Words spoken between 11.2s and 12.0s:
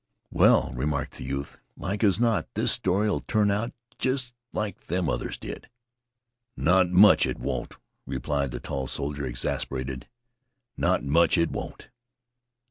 it won't.